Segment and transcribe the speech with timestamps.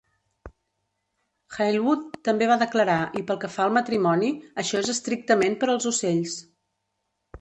[1.57, 4.31] Hailwood també va declarar i pel que fa al matrimoni,
[4.65, 6.35] això és estrictament per als ocells!